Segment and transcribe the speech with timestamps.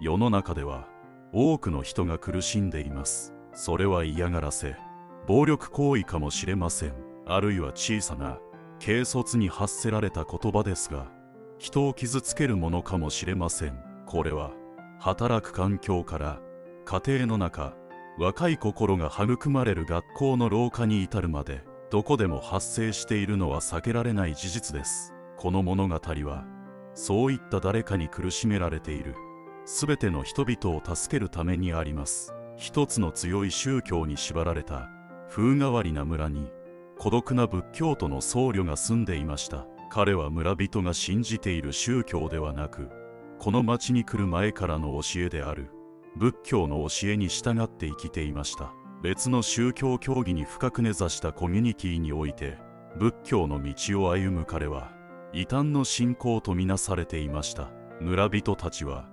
[0.00, 0.86] 世の中では
[1.32, 3.32] 多くの人が苦しんでいます。
[3.54, 4.76] それは嫌がらせ
[5.26, 6.92] 暴力行為かもしれません。
[7.26, 8.38] あるいは小さな
[8.78, 11.10] 軽率に発せられた言葉ですが
[11.58, 13.78] 人を傷つけるものかもしれません。
[14.06, 14.52] これは
[15.00, 16.40] 働く環境から
[16.84, 17.74] 家庭の中
[18.18, 25.14] 若い心が育まれる学校の廊下に至るまでどこでも発生しているのは避けられない事実です。
[25.36, 26.44] この物語は
[26.94, 29.14] そういった誰かに苦しめられている。
[29.66, 32.32] 全ての人々を助けるためにあります。
[32.56, 34.88] 一つの強い宗教に縛られた
[35.28, 36.50] 風変わりな村に
[36.98, 39.66] 孤独な仏教徒の僧侶が住んでいました。
[39.90, 42.88] 彼は村人が信じている宗教ではなく
[43.38, 45.70] この町に来る前からの教えである。
[46.16, 48.72] 仏教の教えに従って生きていました。
[49.02, 52.56] 別の宗教教義に深く根ざしたコミュニティにおいて
[52.98, 54.92] 仏教の道を歩む彼は
[55.34, 57.70] 異端の信仰とみなされていました。
[58.00, 59.08] 村人たちは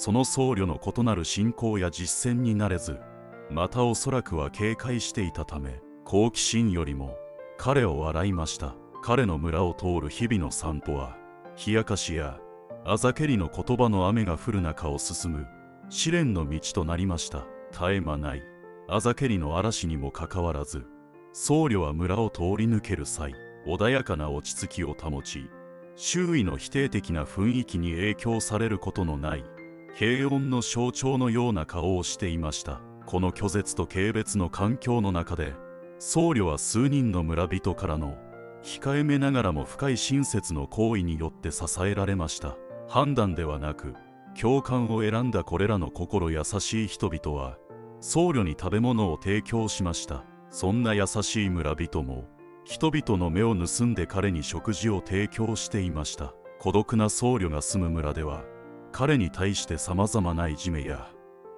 [0.00, 3.00] その僧侶の異なる信仰や実践になれず
[3.50, 7.16] またおそらくは警戒していたため好奇心よりも
[7.56, 8.76] 彼を笑いました。
[9.02, 11.16] 彼の村を通る日々の散歩は
[11.66, 12.38] 冷やかしや
[12.84, 15.46] あざけりの言葉の雨が降る中を進む。
[15.88, 17.44] 試練の道となりました。
[17.72, 18.42] 絶え間ない。
[18.88, 20.86] あざけりの嵐にもかかわらず
[21.32, 23.34] 僧侶は村を通り抜ける際
[23.66, 25.50] 穏やかな落ち着きを保ち
[25.96, 29.44] 周囲の否定的な雰囲気に影響されることのない
[29.94, 32.80] 平穏の象徴のような顔をしていました。
[33.06, 35.54] この拒絶と軽蔑の環境の中で
[35.98, 38.16] 僧侶は数人の村人からの
[38.62, 42.56] 控えめながらも深い親切の行為によって支えられました。
[42.86, 43.94] 判断ではなく
[44.38, 47.58] 共感を選んだこれらの心優しい人々は
[48.00, 50.24] 僧侶に食べ物を提供しました。
[50.50, 52.26] そんな優しい村人も
[52.64, 56.34] 人々の目を盗んで彼に食事を提供していました。
[56.58, 58.44] 孤独な僧侶が住む村では
[58.92, 61.10] 彼に対して様々ないじめや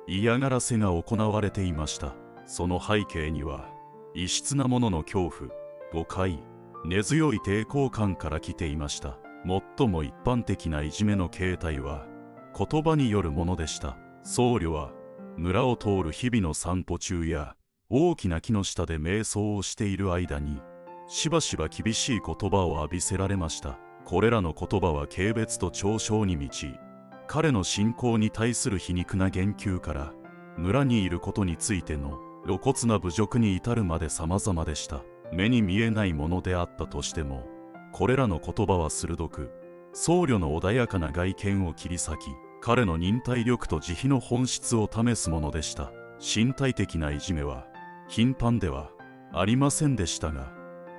[0.06, 2.14] 嫌がらせが行われていました。
[2.46, 3.68] その背景には
[4.14, 5.50] 異質なものの恐怖
[5.92, 6.40] 誤解
[6.84, 9.18] 根強い抵抗感から来ていました。
[9.78, 12.06] 最も一般的ないじめの形態は
[12.56, 13.96] 言葉によるものでした。
[14.22, 14.90] 僧侶は
[15.36, 17.54] 村を通る日々の散歩中や
[17.88, 20.60] 大きな木の下で瞑想をしている間に
[21.08, 23.78] しばしば厳しい言葉を浴びせられました。
[24.04, 26.78] これらの言葉は軽蔑と嘲笑に満ち
[27.32, 30.12] 彼の信仰に対する皮肉な言及から
[30.56, 35.04] 村にいることについての露骨な侮辱に至るまで様々でした。
[35.32, 37.46] 目に見えないものであったとしても
[37.92, 39.52] これらの言葉は鋭く
[39.92, 42.16] 僧侶の穏やかな外見を切り裂き
[42.60, 45.92] 彼の忍耐力と慈悲の本質を試すものでした。
[46.18, 47.64] 身体的ないじめは
[48.08, 48.90] 頻繁では
[49.32, 50.52] ありませんでしたが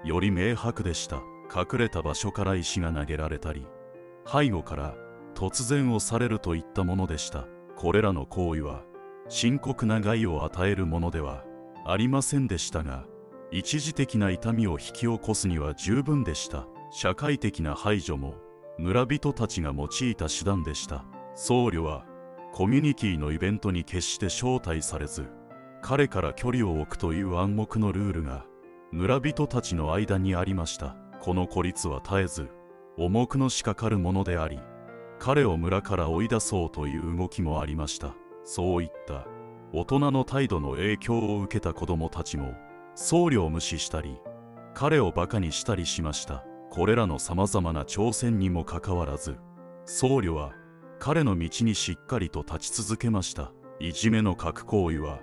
[0.06, 1.18] より明白でした。
[1.54, 3.68] 隠れた場所から石が投げられたり
[4.26, 4.96] 背後から
[5.34, 7.48] 突然押されるといったものでした。
[7.76, 8.84] これらの行為は
[9.28, 11.44] 深刻な害を与えるものでは
[11.86, 13.06] ありませんでしたが
[13.52, 16.68] 一時的な痛みを引き起こすには十分でした。
[16.92, 18.36] 社会的な排除も
[18.78, 21.06] 村人たちが用いた手段でした。
[21.36, 22.06] 僧侶は
[22.54, 25.26] コミュニティのイベントに決して招待されず
[25.82, 28.46] 彼から距離を置くという暗黙のルールが
[28.92, 30.98] 村人たちの間にありました。
[31.22, 32.50] この孤立は絶えず
[32.98, 34.60] 重くのしかかるものであり
[35.24, 38.16] 彼を村から追い出そうという動きもありました。
[38.44, 39.28] そういった。
[39.72, 42.56] 大人の態度の影響を受けた子供たちも
[42.96, 44.20] 僧侶を無視したり
[44.74, 46.44] 彼をバカにしたりしました。
[46.72, 49.38] これらの様々な挑戦にもかかわらず
[49.86, 50.54] 僧侶は
[50.98, 53.52] 彼の道にしっかりと立ち続けました。
[53.80, 55.20] いじめの核行為は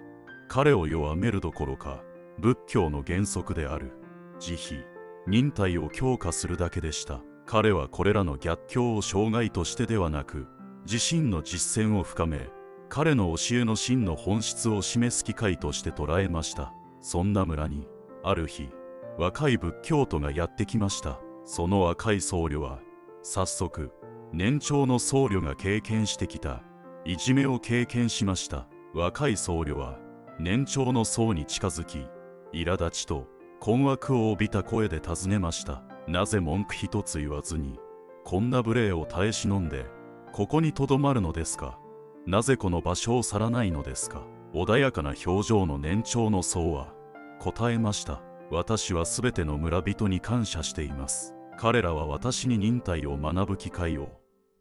[0.49, 2.05] 彼を弱めるどころか
[2.39, 3.91] 仏教の原則である。
[4.39, 4.81] 慈悲
[5.27, 7.21] 忍耐を強化するだけでした。
[7.51, 10.47] 彼はこれらの逆境を障害としてではなく
[10.85, 12.51] 自身の実践を深め
[12.91, 16.75] 彼の教えの真の本質を示す機会として捉えました。
[17.01, 17.89] そんな村に
[18.23, 18.69] ある日
[19.17, 21.21] 若い仏教徒がやってきました。
[21.47, 22.81] その若い僧侶は
[23.23, 23.93] 早速
[24.31, 26.63] 年長の僧侶が経験してきた
[27.07, 28.69] いじめを経験しました。
[28.93, 29.99] 若い僧侶は
[30.39, 32.05] 年長の僧に近づき
[32.53, 33.27] 苛立ちと
[33.59, 35.88] 困惑を帯びた声で尋ねました。
[36.09, 37.79] なぜ文句一つ言わずに
[38.25, 39.85] こんな無礼を耐え忍んで
[40.33, 41.79] ここにとどまるのですか？
[42.27, 44.23] なぜこの場所を去らないのですか？
[44.55, 46.95] 穏やかな表情の年長の僧は
[47.41, 48.23] 答えました。
[48.51, 51.35] 私はすべての村人に感謝しています。
[51.59, 54.09] 彼らは私に忍耐を学ぶ機会を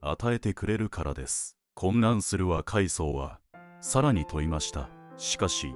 [0.02, 1.56] 与えてくれるからです。
[1.76, 3.40] 混乱する若い僧は
[3.80, 4.90] さらに問いました。
[5.16, 5.74] しかし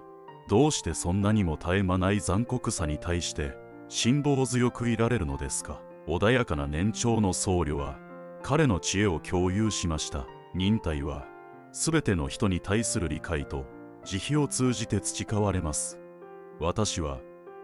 [0.50, 3.54] どうしてそんなにも絶え間ない残酷さに対して
[3.94, 5.82] 辛抱強くいられるのですか？
[6.08, 8.00] 穏やかな年長の僧侶は
[8.42, 10.26] 彼の知恵を共有しました。
[10.56, 11.26] 忍耐は
[11.74, 13.66] すべての人に対する理解と
[14.06, 16.00] 慈悲を通じて培われます。
[16.58, 17.20] 私は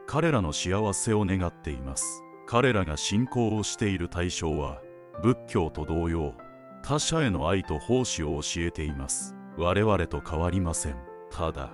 [0.05, 2.03] 彼らの幸せを願っています。
[2.45, 4.81] 彼らが信仰をしている対象は
[5.23, 6.33] 仏教と同様
[6.83, 9.33] 他者への愛と奉仕を教えています。
[9.57, 10.97] 我々と変わりません。
[11.31, 11.71] ただ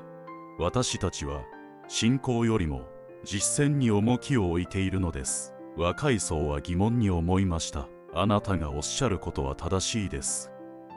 [0.59, 1.41] 私たちは
[1.87, 2.92] 信仰よりも
[3.23, 5.53] 実践に重きを置いているのです。
[5.77, 7.87] 若い層は疑問に思いました。
[8.13, 10.51] あなたがおっしゃることは正しいです。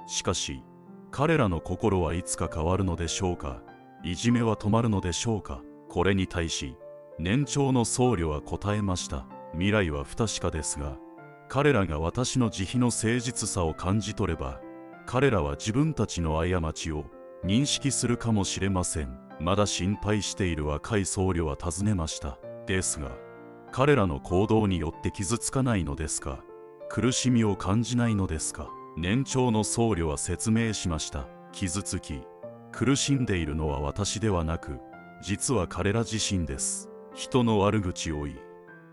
[0.06, 0.62] しかし
[1.11, 3.62] 彼らの心はいつか変わるのでしょうか。
[4.05, 5.62] いじめは止まるのでしょうか。
[5.88, 6.76] これに対し
[7.19, 9.26] 年長の僧侶は答えました。
[9.52, 10.99] 未来は不確かですが
[11.49, 14.61] 彼らが私の慈悲の誠実さを感じ取れば
[15.06, 17.05] 彼らは自分たちの過ちを
[17.46, 19.20] 認識するかもしれません。
[19.38, 22.40] まだ心配している若い僧侶は尋ねました。
[22.66, 23.12] ですが
[23.70, 26.40] 彼らの行動によって傷つかないのですか？
[26.88, 28.69] 苦しみを感じないのですか？
[28.96, 31.28] 年長の僧侶は説明しました。
[31.52, 32.20] 傷つき
[32.72, 34.81] 苦しんでいるのは私ではなく
[35.22, 36.90] 実は彼ら自身です。
[37.14, 38.37] 人の悪口を言い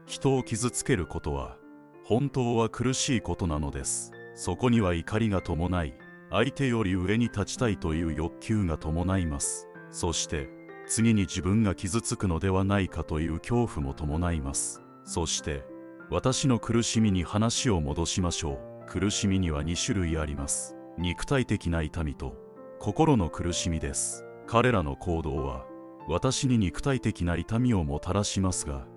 [0.05, 1.57] 人を傷つけることは
[2.05, 4.11] 本当は苦しいことなのです。
[4.35, 5.95] そこには怒りが伴い
[6.33, 9.67] 相手より上に立ちたいという欲求が伴います。
[9.91, 10.49] そして
[10.87, 14.81] 次に自分が傷つくのではないかという恐怖も伴います。
[15.05, 15.63] そして
[16.09, 18.85] 私の苦しみに話を戻しましょう。
[18.87, 20.75] 苦しみには2種類あります。
[20.97, 22.35] 肉体的な痛みと
[22.79, 24.25] 心の苦しみです。
[24.47, 25.67] 彼らの行動は
[26.07, 28.87] 私に肉体的な痛みをもたらしますが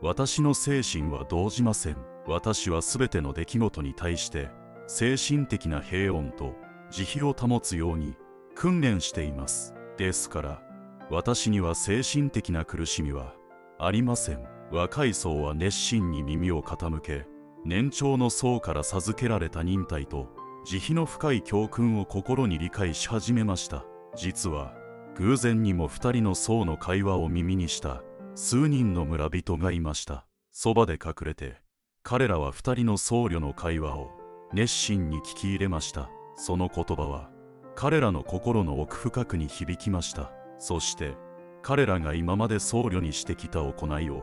[0.00, 1.98] 私の精神は動じません。
[2.26, 4.48] 私は全ての出来事に対して
[4.86, 6.54] 精神的な平穏と
[6.96, 8.16] 慈悲を保つように
[8.54, 9.74] 訓練しています。
[9.98, 10.62] ですから
[11.10, 13.34] 私には精神的な苦しみは
[13.78, 14.42] ありません。
[14.72, 17.26] 若い層は熱心に耳を傾け
[17.66, 20.30] 年長の層から授けられた忍耐と
[20.64, 23.84] 慈悲の深い教訓を心に理解し始めました。
[24.16, 24.72] 実は
[25.16, 28.02] 偶然にも2人の層の会話を耳にした
[28.34, 30.24] 数人の村人がいました。
[30.50, 31.56] そばで隠れて
[32.02, 34.12] 彼らは2人の僧侶の会話を
[34.54, 36.08] 熱心に聞き入れました。
[36.36, 37.30] その言葉は
[37.74, 40.32] 彼らの心の奥深くに響きました。
[40.58, 41.14] そして
[41.62, 44.22] 彼らが今まで僧侶にしてきた行いを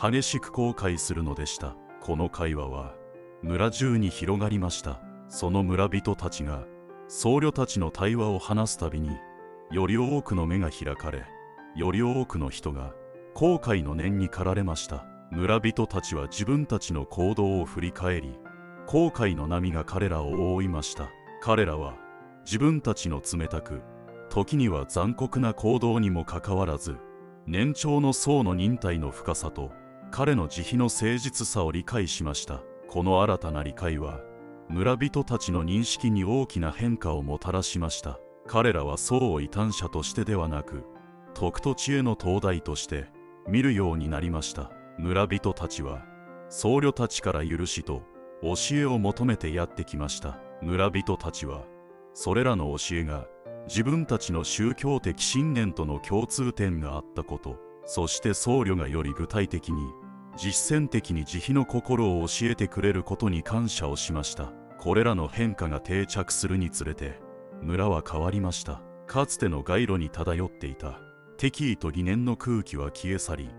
[0.00, 1.74] 激しく後悔するのでした。
[2.00, 2.94] この会話は
[3.42, 5.00] 村中に広がりました。
[5.28, 6.64] その村人たちが
[7.08, 9.10] 僧侶たちの対話を話すたびに
[9.70, 11.24] より多くの目が開かれ
[11.74, 12.92] より多くの人が
[13.34, 15.04] 後悔の念に駆られました。
[15.32, 18.38] 村人たちは自分たちの行動を振り返り
[18.86, 21.10] 後悔の波が彼らを覆いました。
[21.40, 21.94] 彼らは
[22.44, 23.82] 自分たちの冷たく
[24.30, 26.96] 時には残酷な行動にもかかわらず
[27.46, 29.70] 年長の層の忍耐の深さと
[30.10, 32.62] 彼の慈悲の誠実さを理解しました。
[32.88, 34.20] この新たな理解は
[34.68, 38.18] 村人たちの認識に大きな変化をもたらしました。
[38.46, 40.84] 彼らは層を異端者としてではなく
[41.34, 43.06] 徳と知恵の灯台として
[43.48, 44.70] 見るようになりました。
[44.98, 46.04] 村人たちは
[46.48, 48.02] 僧侶たちから許しと
[48.42, 50.38] 教えを求めてやってきました。
[50.62, 51.64] 村人たちは
[52.14, 53.26] それらの教えが
[53.68, 59.78] 自分たちの宗教的信念との共通点があったことそして僧侶がより具体的に
[60.36, 64.52] 実践的に慈悲の心を教えてくれることに感謝をしました。
[64.78, 67.18] これらの変化が定着するにつれて
[67.62, 68.82] 村は変わりました。
[69.06, 71.00] かつての街路に漂っていた。
[71.38, 73.50] 敵意と疑念の空気は消え去り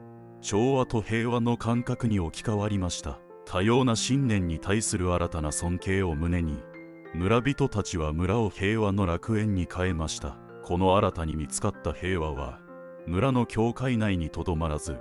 [0.41, 3.19] 調和と平和の感覚に置き換わりました。
[3.45, 6.59] 多様な信念に対する新たな尊敬を胸に
[7.13, 10.37] 村人たちは村を平和の楽園に変えました。
[10.63, 12.59] この新たに見つかった平和は
[13.05, 14.97] 村の教会内にとどまらず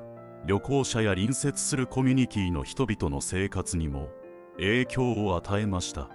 [0.47, 4.11] 旅行者や隣接するコミュニティの人々の生活にも
[4.59, 6.09] 影響を与えました。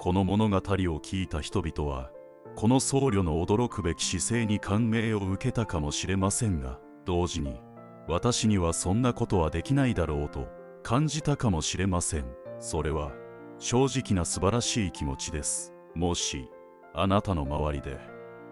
[0.00, 2.10] この物語を聞いた人々は
[2.56, 7.60] この僧侶の驚くべき姿勢に感銘を受けたかもしれませんが同時に
[8.08, 10.48] 私にはそんなことはできないだろうと
[10.82, 12.26] 感じたかもしれません。
[12.58, 13.12] それは
[13.58, 15.72] 正直な素晴らしい気持ちです。
[15.94, 16.50] もし
[16.94, 17.98] あなたの周りで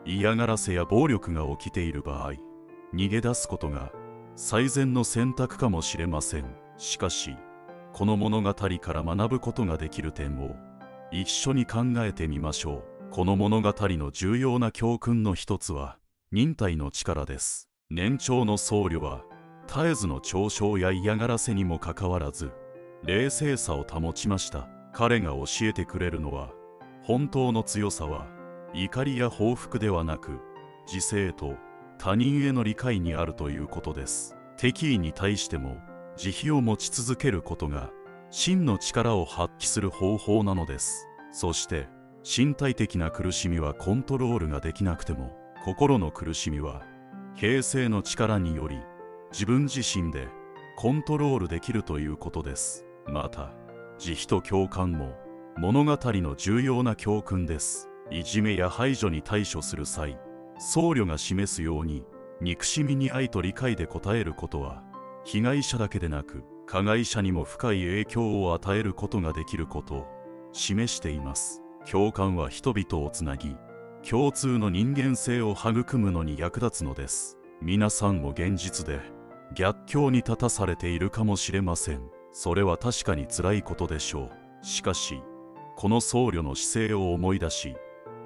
[0.05, 2.33] 嫌がらせや暴力が起きている場合
[2.95, 3.93] 逃げ出すことが
[4.35, 6.57] 最善の選択かもしれません。
[6.77, 7.37] しかし
[7.93, 10.57] この物語から学ぶことができる点を
[11.13, 13.11] 一緒に考えてみましょう。
[13.11, 15.99] この物語の重要な教訓の一つは
[16.33, 17.69] 忍耐の力です。
[17.91, 19.23] 年長の僧侶は
[19.69, 22.51] 絶えずの嘲笑や嫌がらせにもかかわらず
[23.05, 24.69] 冷静さを保ちました。
[24.95, 26.53] 彼が教えてくれるのは
[27.03, 28.29] 本当の強さは
[28.73, 30.41] 怒りや報復ではなく
[30.87, 31.57] 自制と
[31.99, 34.37] 他人への理解にあるということです。
[34.57, 35.77] 敵意に対しても
[36.17, 37.91] 慈悲を持ち続けることが
[38.31, 41.07] 真の力を発揮する方法なのです。
[41.33, 41.89] そして
[42.25, 46.83] 身体的な苦しみはコントロールができなくても心の苦しみは
[47.35, 48.79] 平成の力により
[49.33, 50.29] 自分自身で
[50.77, 52.85] コントロールできるということです。
[53.07, 53.53] また
[54.05, 55.15] 慈悲と共感も
[55.57, 57.89] 物語の重要な教訓です。
[58.11, 60.19] いじめや排除に対処する際
[60.59, 62.05] 僧侶が示すように
[62.43, 64.83] 憎しみに愛と理解で応えることは
[65.25, 70.07] 被害者だけでなく加害者にも深い影響を与えることができることを
[70.53, 71.63] 示しています。
[71.91, 73.57] 共感は人々をつなぎ
[74.07, 77.39] 共通の人間性を育むのに役立つのです。
[77.63, 79.01] 皆さんも現実で
[79.55, 82.14] 逆境に立たされているかもしれません。
[82.37, 84.25] それは確かに辛いことでしょ
[84.61, 84.67] う。
[84.67, 85.23] しかし
[85.77, 87.77] この僧侶の姿勢を思い出し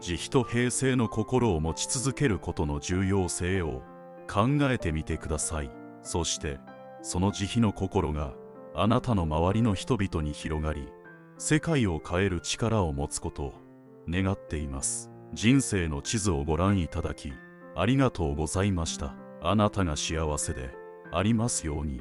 [0.01, 3.83] 慈悲と平静の心を持ち続けることの重要性を
[4.27, 5.71] 考えてみてください。
[6.03, 6.59] そして
[7.03, 8.33] その慈悲の心が
[8.75, 10.89] あなたの周りの人々に広がり
[11.37, 13.55] 世界を変える力を持つことを
[14.09, 15.11] 願っています。
[15.35, 17.31] 人生の地図をご覧いただき
[17.77, 19.15] ありがとうございました。
[19.43, 20.71] あなたが幸せで
[21.13, 22.01] ありますように。